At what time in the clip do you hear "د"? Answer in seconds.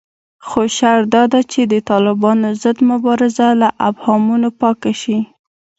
1.73-1.73